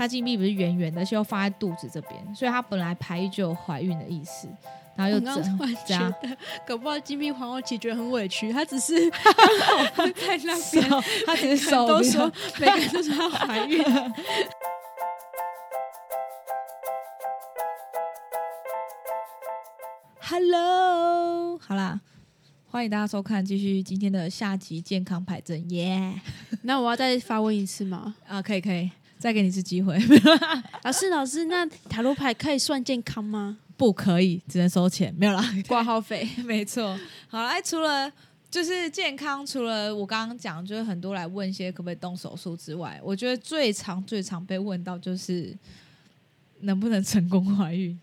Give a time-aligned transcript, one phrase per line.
[0.00, 4.48] 她金币不是圆圆的，而且又放在肚子这边，所以她本来排异就有怀孕的意思，
[4.96, 6.34] 然后又我刚刚突然觉这样，得，
[6.66, 13.84] 搞不好金币皇后其实觉得很委屈，她只是 在那边，手，她只是手都说每个人都说她怀孕，
[20.22, 22.00] Hello，好啦，
[22.70, 26.18] 欢迎大家收看，继续今天的下集健康牌阵，耶、
[26.62, 28.14] 那我要再发问一次吗？
[28.26, 28.90] 啊，可以可以，
[29.20, 29.98] 再给你一次机会，
[30.82, 33.58] 老师，老师，那塔罗牌可以算健康吗？
[33.76, 36.98] 不可以，只能收钱，没有啦，挂号费， 没错。
[37.28, 38.10] 好了，哎，除了
[38.50, 45.54] 就是健康，除了我刚刚讲，就是很多来问一些可不可以动手术之外，我觉得最常最常被问到就是
[46.60, 48.00] 能不能成功怀孕。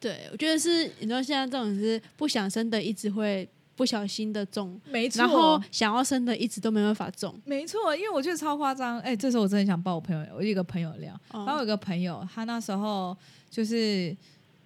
[0.00, 3.46] 对我觉得是，你知道现在这种是不想生的，一直会
[3.80, 7.34] 不小心的中，没错，然后想要生的一直都没办法中。
[7.46, 9.00] 没错，因为我觉得超夸张。
[9.00, 13.16] 哎、这时候我真的想抱我朋友，我有一个朋友聊，哦然后有一个朋友，他那时候
[13.48, 14.14] 就是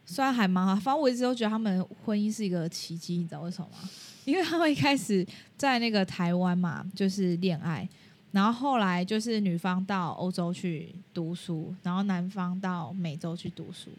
[0.05, 3.89] 虽然还蛮好，反正我一直都觉得他们婚姻是一个奇迹，你知道为什么吗？
[4.27, 5.25] 因为他们一开始
[5.57, 7.89] 在那个台湾嘛，就是恋爱，
[8.33, 13.91] 然后后来就是女方到欧洲去读书，然后男方到美洲去读书，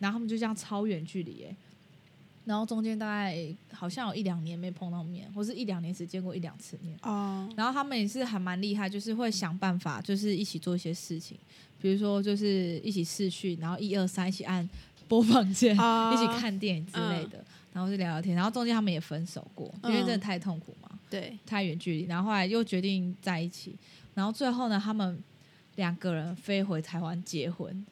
[0.00, 1.56] 然后他们就这样超远距离哎、
[2.48, 3.36] 然后中间大概
[3.70, 6.98] 好像有一两年没碰到面，或是一两年只见过一两次面。
[7.02, 11.36] 哦，然后他们也是还蛮厉害，就是会想办法，就是一起做一些事情，
[11.78, 14.66] 比如说就是一起视讯，然后一二三一起按
[15.06, 18.34] 播放键，啊一起看电影之类的，然后就聊聊天。
[18.34, 22.06] 然后中间他们也分手过，因为真的嗯太痛苦嘛，对，太远距离。
[22.06, 23.76] 然后后来又决定在一起，
[24.14, 25.22] 然后最后呢，他们
[25.76, 27.84] 两个人飞回台湾结婚，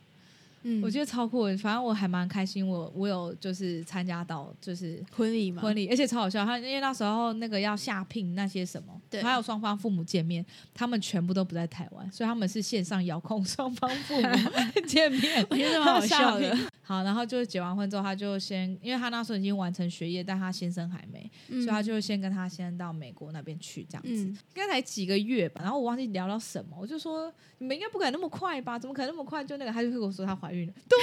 [0.68, 1.56] 嗯，我觉得超酷的。
[1.58, 6.44] 反正我还蛮开心，我我有就是参加到就是婚礼嘛，婚礼，而且超好笑。
[6.44, 14.28] 他因为那时候那个要下聘那些什么，对还有双方父母见面，他们全部都不在台湾，所以他们是线上遥控双方父母
[14.88, 15.46] 见面。
[15.48, 16.56] 我觉得蛮好笑的。
[16.82, 24.24] 好，然后就是结完婚之后，他就先，因为他那时候已经完成学业，但他先生还没，嗯所以他就先跟他先生到美国那边去，这样子。
[24.24, 28.78] 嗯，应该才几个月吧，然后我忘记聊到什么，我就说你们应该不可能那么快吧？
[28.78, 29.72] 怎么可能那么快就那个？
[29.72, 30.98] 他就跟我说他怀孕了， 对，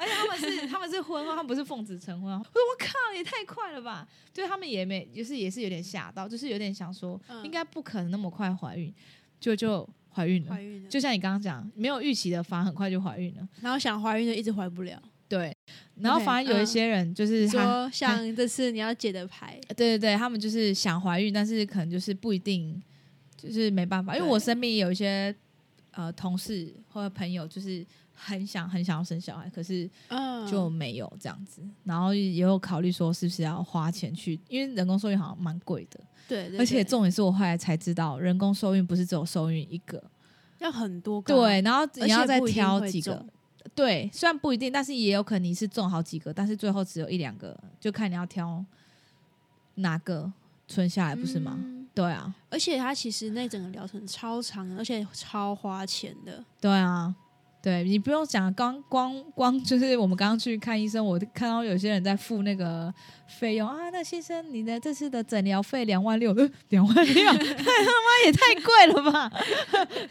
[0.00, 2.38] 而且他们是他们是婚后，他们不是奉子成婚啊。
[2.38, 4.08] 我说我靠，也太快了吧！
[4.32, 8.92] 就他们也没，就是也是有点吓到，就是有点想说，嗯应该不可能那么快怀孕，
[9.38, 10.60] 就就怀孕了怀。
[10.60, 13.48] 孕了，就像你刚刚讲，没有预期的，反而很快就怀孕了。
[13.60, 15.00] 然后想怀孕的一直怀不了。
[15.28, 15.50] 对，
[15.94, 22.82] 然后反而有一嗯些人就是他说像这次你要解的牌，对对对，他们就是想怀孕，但是可能就是不一定，
[23.38, 24.14] 就是没办法。
[24.14, 25.34] 因为我身边有一些
[25.92, 27.82] 呃同事或者朋友，就是
[28.24, 31.60] 很想很想要生小孩，可是嗯，就没有这样子。
[31.84, 40.02] 然后也有考虑说是不是要花钱去，因为人工受孕好像蛮贵的，对，对而且重点是我后来才知道，人工受孕不是只有受孕一个，
[40.58, 43.24] 要很多个啊，对，然后你要再挑几个。
[43.74, 48.64] 对，虽然不一定，但是也有可能你是中好几个，但是最后只有一两个，就看你要挑
[49.76, 50.30] 哪个
[50.68, 51.56] 存下来，不是吗？
[51.58, 56.42] 嗯对啊，而且它其实那整个疗程超长，而且超花钱的。
[56.58, 57.14] 对啊，
[57.62, 62.92] 对你不用讲，刚光光就是我们刚刚去看医生，我看到有些人在付那个
[63.28, 69.30] 费用啊，那先生你的这次的诊疗费两万六，呃，两万六， 太他妈也太贵了吧！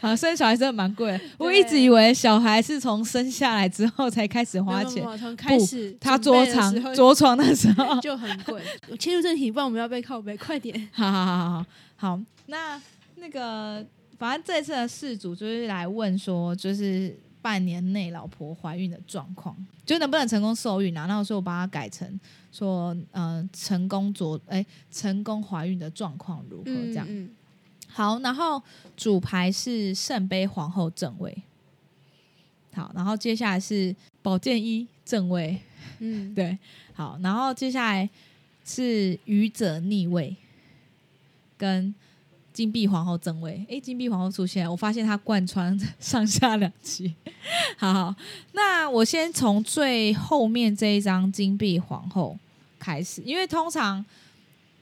[0.00, 8.62] 啊，生小孩真的蛮贵的，我一直以为小孩是从生下来之后才开始花钱从开始他准备的着床时候着床的时候， 就很贵。
[8.88, 10.88] 我切入正题，不然我们要被靠背，快点。
[10.90, 12.80] 好好好好好好，那
[13.16, 13.84] 那个，
[14.18, 19.54] 反正这次的事主就是来问说，就是半年内老婆怀孕的状况，
[19.84, 21.06] 就能不能成功受孕啊？
[21.06, 22.18] 那我说我把它改成
[22.52, 27.04] 说，呃，成功着哎，成功怀孕的状况如何这样？
[27.08, 27.28] 嗯，
[27.88, 28.62] 好，然后
[28.96, 31.36] 主牌是圣杯皇后正位，
[32.72, 35.58] 好，然后接下来是宝剑一正位，
[35.98, 36.56] 嗯， 对，
[36.94, 38.08] 好，然后接下来
[38.64, 40.36] 是愚者逆位
[41.58, 41.92] 跟
[42.52, 43.64] 金币皇后正位。
[43.68, 47.14] 诶，金币皇后出现，我发现它贯穿上下两期。
[47.76, 48.14] 好 好，
[48.52, 52.38] 那我先从最后面这一张金币皇后
[52.78, 54.04] 开始，因为通常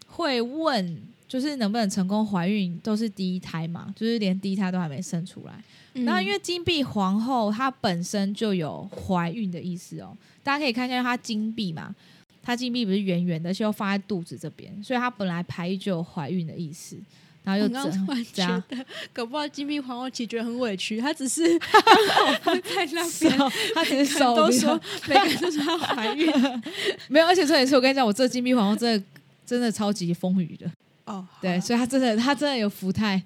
[0.06, 1.02] 会问。
[1.30, 5.52] 就是能不能成功怀孕都是第一胎嘛，就是连第一胎都还没生出来。
[5.94, 10.12] 嗯然后因为金币皇后她本身就有怀孕的意思哦，
[10.42, 11.94] 大家可以看一下她金币嘛，
[12.42, 16.96] 它金币不是圆圆的，是要放在肚子这边，所以它本来排异就有怀孕的意思，
[17.42, 24.78] 然后又我刚刚整突然这样觉得，搞不好金币皇后其实觉得很委屈，她只是刚好放在那边，手，她只是手都说
[25.08, 26.30] 每个人都说她怀孕。
[27.08, 29.04] 没有，而且重点是我跟你讲，我这金币皇后真的
[29.46, 30.70] 真的超级风雨的，
[31.06, 33.20] 哦，对，所以她真的她真的有福态，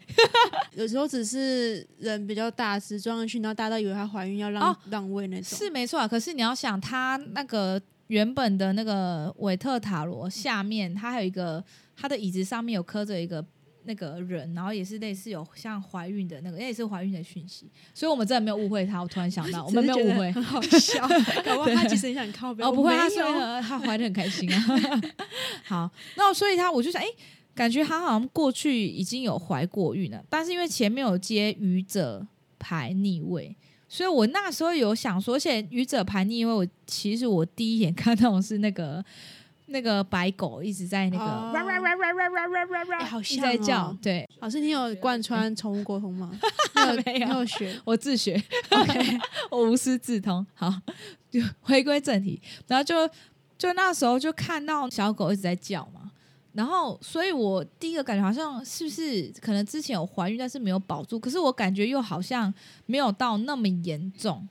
[0.75, 5.59] 有时候只是人比较大只装上去，然后大家都以为她怀孕要让、哦让位那种。
[5.59, 6.07] 是没错啊。
[6.07, 11.63] 可是你要想，她那个原本的那个韦特塔罗下面，她还有一个
[11.97, 13.45] 她的椅子上面有刻着一个。
[13.85, 19.01] 那个人，然后也是类似有像怀孕的那个，那也是怀孕的讯息，所以我们真的没有误会他。
[19.01, 21.07] 我突然想到， 我们没有误会，很好笑。
[21.45, 22.65] 搞不好他其实很想靠背。
[22.65, 24.65] 哦，不会，他说的他怀的很开心啊。
[25.65, 27.07] 好，那所以他我就想，哎、
[27.55, 32.27] 感觉他好像过去已经有怀过孕了，但是因为前面有接愚者
[32.59, 33.55] 牌逆位，
[33.89, 39.05] 所以我那时候有想说，而且愚者牌逆位，我其实我第一眼看到的是那个。
[39.75, 46.31] 那个白狗一直在那个哦哇哇哇哇哇哇哇哇好一直在叫对老师，你有贯穿宠物沟通吗？
[46.97, 47.76] 你没有你有学？
[47.85, 48.41] 我自学
[48.71, 49.19] ，OK，
[49.50, 50.47] 我无师自通。
[50.55, 50.73] 好，
[51.29, 53.11] 就回归正题，然后就
[53.59, 56.12] 就那时候就看到小狗一直在叫嘛，
[56.53, 62.53] 然后所以我第一个感觉好像是不是可能之前有怀孕，但是没有保住，可是我感觉又好像
[62.87, 64.47] 没有到那么严重。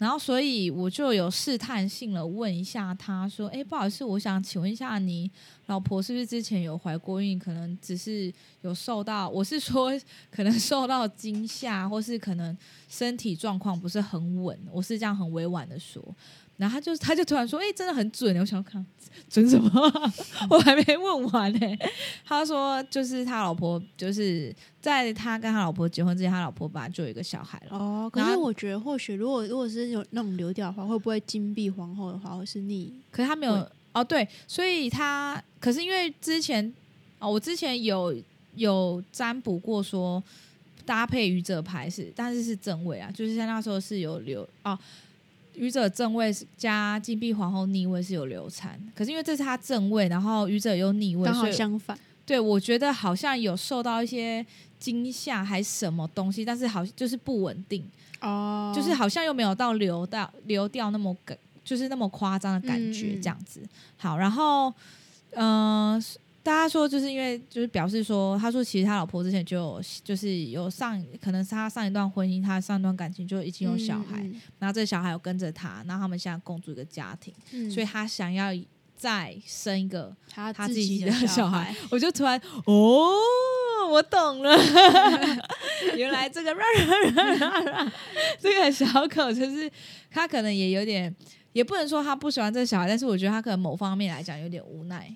[0.00, 5.30] 然后，所以我就有试探性了问一下他说：“哎，不好意思，我想请问一下，你
[5.66, 7.38] 老婆是不是之前有怀过孕？
[7.38, 8.32] 可能只是
[8.62, 9.92] 有受到，我是说
[10.30, 12.56] 可能受到惊吓，或是可能
[12.88, 14.58] 身体状况不是很稳。
[14.72, 16.02] 我是这样很委婉的说。
[16.60, 18.84] 然后他就他就突然说：‘哎，真的很准。’我想要看
[19.30, 19.70] 准什么？
[20.50, 21.78] 我还没问完呢、
[22.24, 32.92] 他说：‘就是他老婆，就是在他跟他老婆结婚之前，他老婆本来就有一个小孩了。’哦，可是我觉得或许如果如果是有那种流掉的话，会不会金币皇后的话会是逆？
[33.10, 36.72] 可是他没有会哦，对，所以他可是因为之前
[37.18, 38.14] 哦，我之前有
[38.54, 40.22] 有占卜过说
[40.86, 44.78] 搭配愚者牌是，但是是正位啊，就是像那时候是有流哦，
[45.54, 51.98] 愚者正位加金币皇后逆位是有流产，可是因为这是他正位，然后愚者又逆位，刚好相反。
[52.24, 54.44] 对我觉得好像有受到一些
[54.78, 57.84] 惊吓还什么东西，但是好就是不稳定。
[58.20, 63.60] 哦就是好像又没有到流到流掉那么感，就是那么夸张的感觉这样子。
[63.96, 64.72] 好，然后
[65.32, 66.02] 嗯、呃
[66.42, 77.70] 大家说就是因为就是表示说，他说其实他老婆之前就有就是有上，可能是他上一段婚姻，他上一段感情就已经有小孩，嗯然后这个小孩有跟着他，然后他们现在共组一个家庭，嗯。
[77.70, 78.50] 所以他想要
[78.96, 81.64] 再生一个他他自自己的小孩。
[81.64, 83.10] 孩，我就突然哦，
[83.90, 84.56] 我懂了，
[85.96, 86.54] 原来这个
[88.38, 89.70] 这个小狗就是
[90.10, 91.14] 他可能也有点，
[91.52, 95.14] 也不能说他不喜欢这个小孩，但是我觉得他可能某方面来讲有点无奈，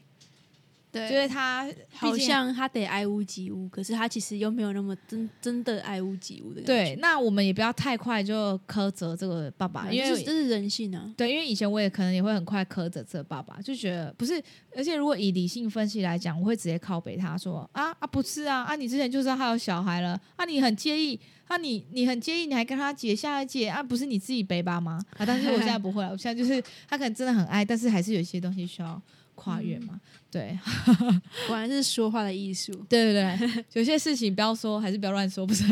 [0.95, 11.13] 对，就是他好像他得爱屋及乌，可是他其实又没有那么真真的爱屋及乌的感对。，那我们也不要太快就苛责这个爸爸，因为这是人性啊。
[11.17, 14.41] 对，因为以前我也可能也会很快苛责这个爸爸，就觉得不是，
[14.77, 21.19] 而且如果以理性分析来讲，我会直接靠北他说啊啊不是啊啊你之前就知道他有小孩了啊你很介意
[21.49, 29.01] 啊你你很介意你还跟他结下来结啊不是你自己背吧吗啊但是我现在不会了，我现在就是他可能真的很爱，但是还是有一些东西需要
[29.35, 30.01] 跨越嘛，
[30.31, 30.59] 对
[31.47, 32.73] 果然是说话的艺术。
[32.89, 35.65] 对对对，有些事情不要说，还是不要乱说，不是？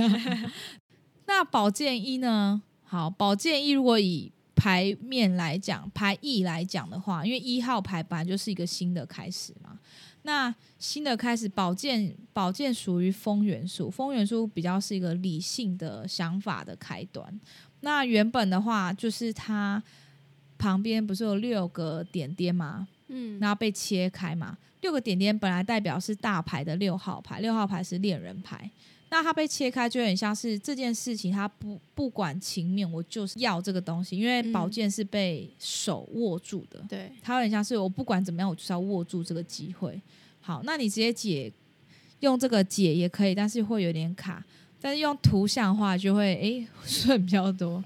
[1.26, 2.62] 那宝剑一呢？
[2.84, 9.78] 好，宝剑一如果以牌面来讲，牌意来讲的话，因为一号牌本来就是一个新的开始嘛。
[10.24, 17.40] 那新的开始，宝剑宝剑属于风元素，风元素比较是一个理性的想法的开端。
[17.80, 19.82] 那原本的话，就是它
[20.56, 22.86] 旁边不是有六个点点吗？
[23.12, 24.58] 嗯，然后被切开嘛。
[24.80, 28.68] 六个点点本来代表是大牌的六号牌，六号牌是恋人牌。
[29.10, 40.00] 那它被切开，就有点像是这件事情，它不不管情面，我就是要这个东西，因为嗯宝剑是被手握住的，对，它有点像是我不管怎么样，我就是要握住这个机会。
[40.40, 41.52] 好，那你直接解
[42.20, 44.42] 用这个解也可以，但是会有点卡。
[44.80, 47.84] 但是用图像的话，就会诶 顺比较多。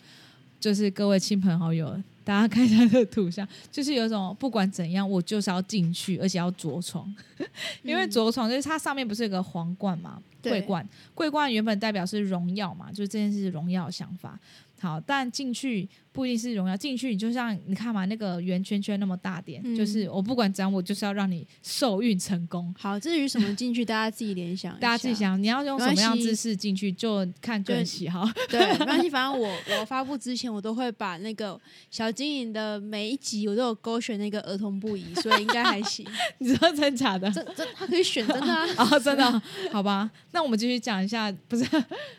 [0.58, 7.14] 就是各位亲朋好友，大家看一下这个图像， 就是有一种不管怎样，我就是要进去，而且要着床，
[7.84, 8.10] 因为嗯。
[8.10, 14.36] 着床就是它上面不是有个皇冠嘛，桂冠，桂冠原本代表是荣耀嘛，就是这件事是荣耀的想法。
[14.80, 22.74] 好，但进去不一定是荣耀，进去你就像你看嘛，那个圆圈圈那么大点，嗯就是我不管怎样，我就是要让你受孕成功。
[22.78, 28.26] 好， 至于什么进去，大家自己联想，大家自己想，你要用什么样姿势进去，就看个人喜好。
[28.48, 36.06] 对， 没关系，反正我我发布之前，我都会把那个小精灵的每一集，我都有勾选那个儿童不宜，所以应该还行。
[36.38, 37.30] 你知道真假的？
[37.30, 38.66] 真真，他可以选真的啊。
[38.78, 40.10] 哦，真的哦、好吧。
[40.32, 41.64] 那我们继续讲一下，不是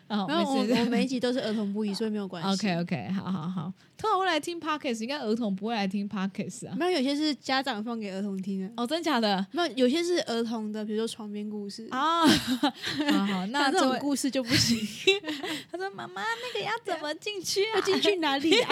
[0.07, 2.49] 啊，我我每一集都是儿童不宜，所以没有关系。
[2.49, 6.75] OK OK，好好好，通常会来听 Podcast，应该儿童不会来听 Podcast 啊。
[6.77, 11.87] 没有有些是家长放给儿童听的，哦，真假的没有有些是儿童的，比如说床边故事。
[11.89, 12.25] 啊？
[12.27, 14.79] 好好，那那这种故事就不行，
[15.71, 17.81] 他说妈妈那个要怎么进去啊要？
[17.81, 18.69] 进去哪里啊？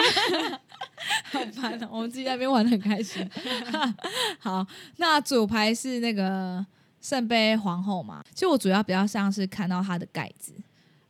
[1.32, 3.28] 好烦哦，我们自己在那边玩的很开心。
[4.38, 4.64] 好，
[4.98, 6.64] 那主牌是那个
[7.00, 8.22] 圣杯皇后嘛？
[8.32, 10.52] 其实我主要比较像是看到它的盖子，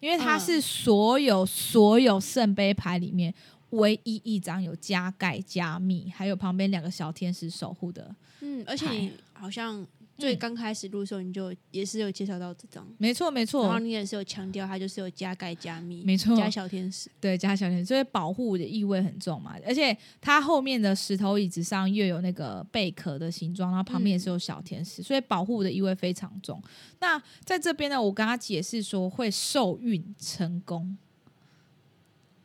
[0.00, 3.32] 因为它是所有、所有圣杯牌里面
[3.70, 8.14] 唯一一张有加盖加密，还有旁边两个小天使守护的。
[8.40, 9.85] 嗯，而且你好像
[10.18, 17.11] 最刚开始录的时候，你就也是有介绍到这张，没错，没然后错，你也是有强调它就是有加盖加密，没错加小天使。
[17.20, 19.56] 对，加小天使，所以保护的意味很重嘛。
[19.66, 26.62] 而且它后面的石头椅子上又有那个贝壳的形状，然后旁边也是有小天使，所以保护的意味非常重。
[27.00, 30.96] 那在这边呢，我跟他解释说会受孕成功，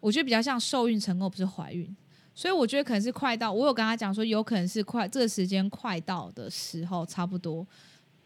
[0.02, 1.96] 我觉得比较像受孕成功，不是怀孕。
[2.34, 7.66] 所以我觉得可能是快到，我有跟他讲说，有可能是快这个时间快到的时候，差不多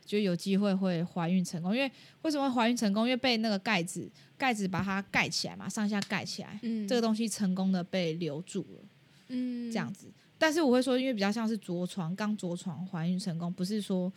[0.06, 1.76] 就有机会会怀孕成功。
[1.76, 1.92] 因为
[2.22, 3.06] 为什么会怀孕成功？
[3.06, 8.84] 因为被那个盖子盖子把它盖起来嘛，上下盖起来，嗯，这个东西成功的被留住了，
[9.30, 10.08] 嗯这样子。
[10.38, 14.14] 但是我会说，因为比较像是着床，刚着床怀孕成功，不是说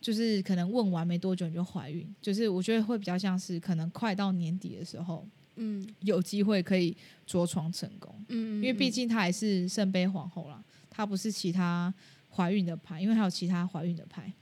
[0.00, 6.96] 就是可能问完没多久你就怀孕，就是我觉得会比较像是可能快到年底的时候嗯有机会可以
[7.26, 11.92] 着床成功，嗯，因为毕竟她还是圣杯皇后啦，她不是其他
[12.30, 14.32] 怀孕的牌，因为还有其他怀孕的牌，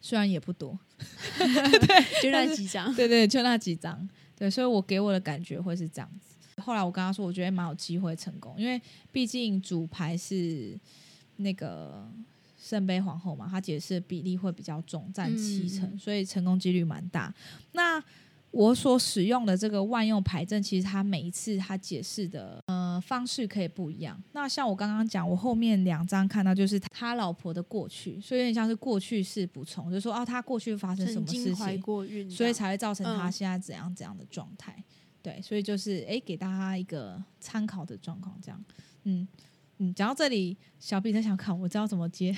[0.00, 0.78] 虽然也不多，
[2.22, 2.94] 就那几张。
[2.94, 6.62] 对对，就那几张，对，所以我给我的感觉会是这样子。
[6.62, 8.80] 后来我跟他说，我觉得蛮有机会成功，因为
[9.12, 10.78] 毕竟主牌是
[11.36, 12.08] 那个
[12.58, 17.34] 圣杯皇后嘛，她解释的比例会比较重，占七成，嗯所以成功几率蛮大。
[17.72, 18.02] 那
[18.50, 24.18] 我所使用的这个万用牌阵，其实它每一次它解释的呃方式可以不一样。
[24.32, 34.82] 那像我刚刚讲，我后面两张看到就是他老婆的过去，所以有点像是过去式补充，就是说哦，他过去发生什么事情，所以才会造成他嗯现在怎样怎样的状态。
[35.22, 38.64] 对，所以就是诶，给大家一个参考的状况，这样。
[39.04, 39.26] 嗯
[39.78, 42.34] 嗯，讲到这里，小 B 在想看我知道怎么接，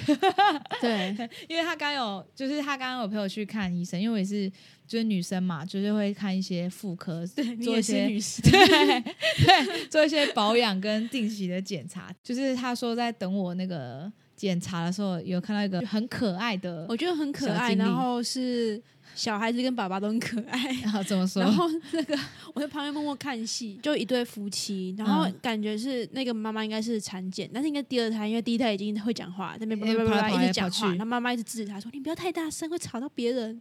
[0.80, 1.16] 对，
[1.49, 4.50] 因为他刚有，就是他刚刚有陪我去看医生，因为我也是
[4.87, 7.25] 就是女生嘛，就是会看一些妇科，
[7.62, 12.12] 做一些女 生，对对，做一些保养跟定期的检查。
[12.25, 18.83] 就是他说在等我那个检查的时候，有看到一个很可爱的，我觉得很可爱，然后是
[19.15, 20.59] 小孩子跟爸爸都很可爱。
[20.83, 21.43] 然 后怎么说？
[21.43, 22.19] 然后那个
[22.55, 33.61] 我在旁边默默看戏，就一对夫妻，然后嗯感觉是那个妈妈应该是产检，但是应该第二胎，因为第一胎已经会讲话，在那边叭叭叭一直讲话，跑去然后妈妈一直制止他说：“你不要太大声，会吵到别人。”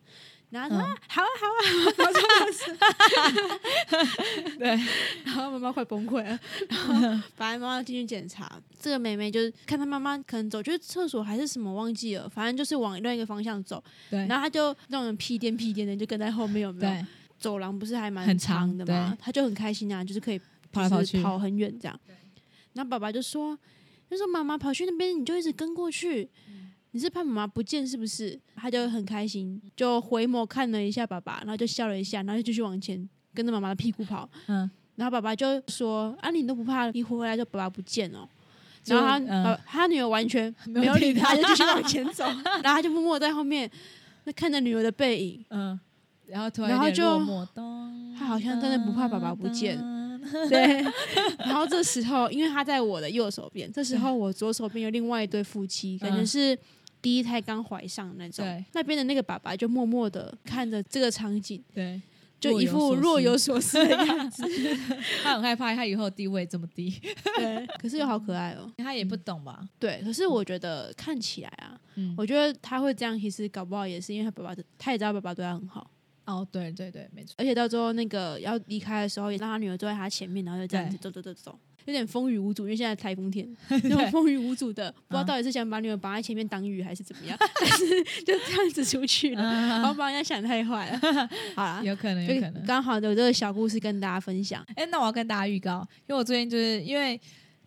[0.49, 0.81] 然后说：“嗯。
[0.81, 1.59] 啊好啊好啊，
[1.97, 2.11] 好啊
[4.59, 4.67] 对，
[5.25, 6.39] 然后妈妈快崩溃了，
[6.69, 6.79] 然
[7.17, 17.05] 后反正妈妈进去检查，这个妹妹就是看她妈妈可能走去厕所还是什么忘记了，反正就是往另一个方向走，对，然后她就那种屁颠屁颠的就跟在后面，有没有？
[17.39, 21.99] 走廊不是还蛮很长长的嘛，她就很开心啊，就是可以跑来跑去，跑很远这样。
[22.73, 23.57] 然后爸爸就说
[24.09, 26.27] ：“就说妈妈跑去那边，你就一直跟过去，
[26.97, 34.27] 你是怕妈妈不见是不是？”他就很开心，就回眸看了一下爸爸，然后就笑了一下，然后就继续往前跟着妈妈的屁股跑。
[34.47, 38.27] 嗯，然后爸爸就说：“啊，你都不怕一回来就爸爸不见哦？”
[38.85, 42.23] 然后他、嗯呃他女儿完全没有理理他，就继续往前走，
[42.63, 43.69] 然后他就默默在后面
[44.23, 45.45] 那看着女儿的背影。
[45.49, 45.79] 嗯，
[46.25, 47.19] 然后突然然后就
[48.17, 49.77] 他好像真的不怕爸爸不见
[50.49, 50.83] 对，
[51.39, 56.57] 然后这时候，因为他在我的右手边，这时候我左手边有另外一对夫妻，感觉嗯是
[57.01, 58.65] 第一胎刚怀上那种对。
[58.73, 62.01] 那边的那个爸爸就默默的看着这个场景，对，
[62.39, 64.43] 就一副若有所思的样子。
[65.23, 66.89] 他很害怕他以后地位这么低，
[67.37, 68.71] 对，可是又好可爱哦。
[68.77, 69.67] 他也不懂吧？
[69.79, 75.89] 对，可是我觉得看起来啊，嗯，我觉得他会这样，其实搞不好也是因为他爸爸的，他也知道爸爸对他很好。
[76.25, 82.63] 哦，对对对，没错，而且到最后那个要离开的时候，也让他女儿坐在他前面，然后就这样子走走走走，有点风雨无阻。
[82.63, 83.47] 因为现在台风天，
[83.83, 90.99] 那种风雨无阻的，不知道嗯到底是想把女儿绑在前面挡雨还是怎么样，但是 就这样子出去了，然后把人家想太坏了。
[91.55, 92.65] 好啦，有可能，有可能。
[92.65, 94.63] 刚好有这个小故事跟大家分享。
[94.75, 97.19] 哎、那我要跟大家预告，因为我最近就是因为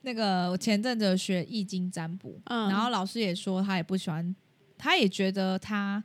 [0.03, 4.35] 那个我前阵子有学易经占卜，嗯然后老师也说他也不喜欢，
[4.77, 6.03] 他也觉得他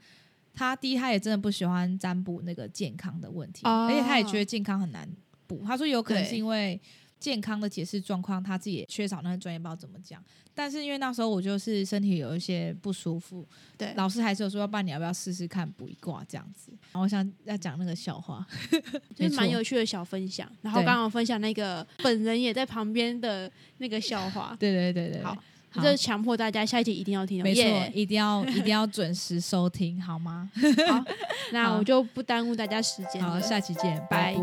[0.53, 5.07] 他第一他也真的不喜欢占卜那个健康的问题，哦而且他也觉得健康很难
[5.47, 5.63] 补。
[5.65, 6.79] 他说有可能是因为
[7.25, 10.23] 健康的解释状况，他自己也缺少那个专业，不知道怎么讲。
[10.53, 13.43] 但是因为那时候我就是身体有一些不舒服，
[13.75, 16.71] 对，老师还是有说，要不然你要不要试试看卜一卦这样子？
[16.91, 18.45] 然后我想要讲那个笑话，
[19.15, 20.47] 就是蛮有趣的小分享。
[20.61, 25.33] 然后刚刚好分享那个本人也在旁边的那个笑话，对对对对，好，
[25.71, 27.43] 好这强迫大家下一集一定要听哦。
[27.43, 30.47] 没错耶，一定要一定要准时收听，好吗？
[30.87, 31.03] 好，
[31.51, 34.35] 那我就不耽误大家时间好，下期见，拜。